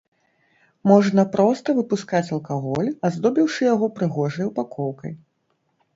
Можна 0.91 1.25
проста 1.35 1.75
выпускаць 1.81 2.23
алкаголь, 2.37 2.89
аздобіўшы 3.11 3.61
яго 3.73 3.85
прыгожай 4.01 4.45
ўпакоўкай. 4.53 5.13